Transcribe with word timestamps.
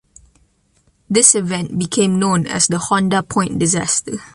This 1.11 1.35
event 1.35 1.77
became 1.77 2.17
known 2.17 2.47
as 2.47 2.65
the 2.65 2.79
Honda 2.79 3.21
Point 3.21 3.59
Disaster. 3.59 4.17